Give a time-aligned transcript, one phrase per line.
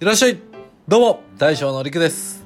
[0.00, 0.38] いらっしゃい。
[0.88, 2.42] どうも大将のりくです。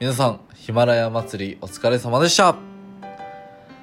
[0.00, 2.56] 皆さんヒマラヤ祭りお疲れ様でした。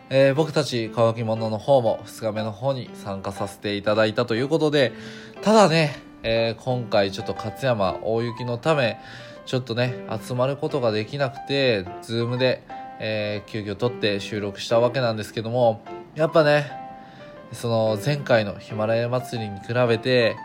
[0.09, 4.91] えー、僕たち乾き物の方も2日目の方に参加させていただいたということで
[5.41, 8.99] ただね、えー、今回ちょっと勝山大雪のため
[9.45, 12.63] ちょっとね集まることができなくてズームで、
[12.99, 16.69] えー、急遽撮って収録したわけなんですけどもやっぱね
[17.53, 20.35] その前回のヒマラヤ祭りに比べて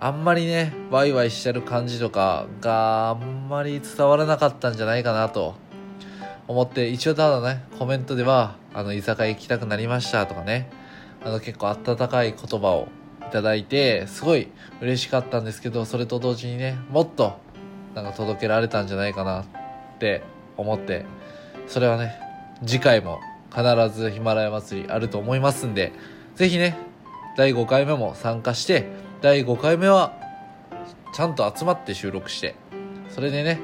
[0.00, 5.56] あんまりね、ワイワイしてる感じとかがあんまり伝わらなかったんじゃないかなと
[6.46, 10.70] 思って、一応ただね、コメントでは、あの、居酒屋行きたくなりましたとかね、
[11.24, 12.86] あの、結構温かい言葉を
[13.26, 14.46] いただいて、すごい
[14.80, 17.36] 嬉しかったんですけど、それと同時にね、もっと、
[17.96, 19.44] なんか届けられたんじゃないかなっ
[19.98, 20.22] て
[20.56, 21.06] 思って、
[21.66, 22.20] それはね、
[22.64, 23.18] 次回も
[23.50, 23.64] 必
[23.98, 25.92] ずヒマラヤ祭りあると思いますんで、
[26.36, 26.76] ぜひね、
[27.36, 30.12] 第5回目も参加して、第5回目は
[31.12, 32.54] ちゃんと集まって収録して
[33.10, 33.60] それでね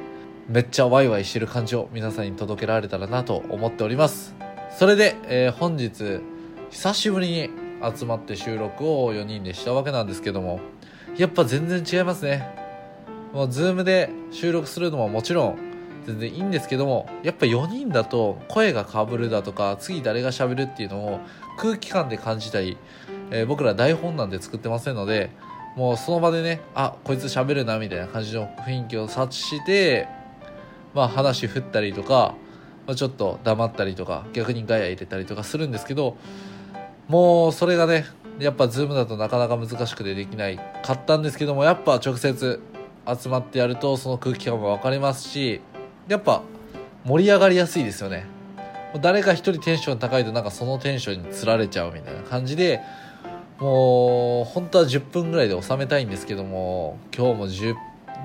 [0.49, 4.35] めっちゃワイワイしてる感じを皆さんに届けられたらなと思っております。
[4.77, 6.21] それで、えー、本日
[6.71, 7.51] 久しぶりに
[7.97, 10.59] 集まって収録を4人でしたわけなんですけども
[11.17, 12.49] やっぱ全然違いますね。
[13.33, 15.59] もうズームで収録するのももちろん
[16.05, 21.21] 全然いいんですけどもやっぱ4人だと声がかぶるだとか次誰がしゃべるっていうのを
[21.59, 22.77] 空気感で感じたり
[23.31, 25.31] えー、僕ら台本なんで作ってませんので
[25.77, 30.09] もうその場でねあこいつ喋るなみたいな感じの雰囲気を察知して
[30.95, 32.35] まあ話振ったりとか、
[32.87, 36.17] まあ、ちょっと黙ったりとか逆にガヤ入れたりとかするんですけど
[37.09, 38.05] もうそれがね
[38.39, 42.61] やっぱズームだとなかなか難しくてできないかったんですけどもやっぱ直接
[43.07, 45.61] 集まってやるとその空気感も分かりますし
[46.09, 46.43] やっぱ
[47.05, 48.27] 盛り上がりやすいですよね。
[49.01, 52.81] 誰か一人テンション高いとなんかそのテンションにつられちゃうみたいな感じで
[53.59, 57.77] もう本当は10分ぐらいで収めたいんですけども今日も10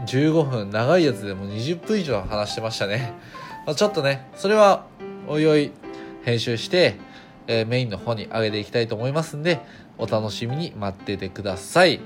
[0.06, 3.14] 15分長いやつでも20分以上話してましたね、
[3.66, 4.86] まあ、ちょっとねそれは
[5.28, 5.72] おいおい
[6.24, 6.96] 編集して、
[7.48, 9.60] えー、メインの方に上げていきたいと思いますんで
[9.98, 12.00] お楽しみに待っててください。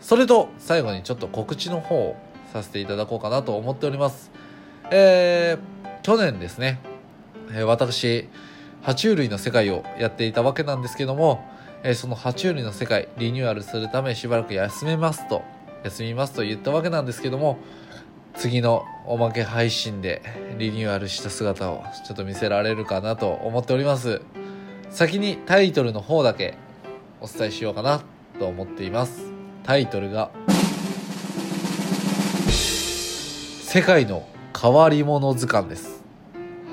[0.00, 2.16] それと最後にちょっと告知の方を
[2.52, 4.30] させていただこうかなと思っております。
[4.90, 6.78] えー、去年ですね、
[7.52, 8.28] えー、私
[8.84, 11.42] 爬虫類の世界をやっていたわけなんですけども
[11.84, 15.42] えー、その爬虫類の世界リニューアルするためしばらく休めますと
[15.84, 17.58] 休みますと言ったわけなんですけども
[18.36, 20.22] 次のおまけ配信で
[20.58, 24.22] リニューアルした姿をちょっと見せられるかなと思っております。
[24.90, 26.56] 先にタイトルの方だけ
[27.20, 28.02] お伝えしようかな
[28.38, 29.32] と思っています。
[29.62, 30.30] タイトルが
[32.48, 34.26] 世界の
[34.60, 36.02] 変わり者図鑑です。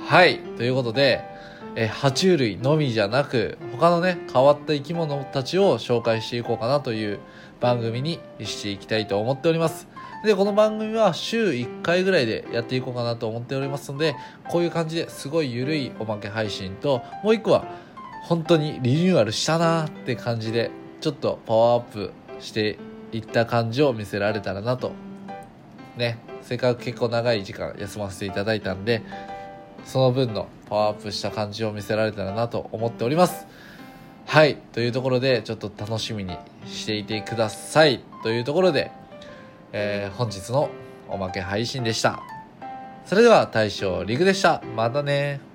[0.07, 1.30] はいということで
[1.75, 7.19] え爬虫類のみじゃなく他のね変わった生き物たちを紹介していこうかなという
[7.61, 9.87] 番組にしていきたいと思っております。
[10.25, 14.15] でこの番組は週1回ぐらいでやっていこうかなと思っておりますので
[14.49, 17.65] こういう感じですごい緩いおまけ配信ともう1個は
[18.23, 22.77] 本当にリニューアルしたなーって感じでちょっとパワーアップして
[23.11, 24.91] いった感じを見せられたらなと。
[25.97, 29.01] ねせっかく結構長い時間休ませていただいたんで
[29.85, 33.45] その分のパワーアップした感じを見せられたらなと思っております。
[34.25, 34.55] はい。
[34.71, 38.03] というところで、ちょっと楽しみにしていてください。
[38.23, 38.91] というところで、
[39.73, 40.69] えー、本日の
[41.09, 42.21] おまけ配信でした。
[43.05, 44.61] それでは大将リグでした。
[44.75, 45.50] またね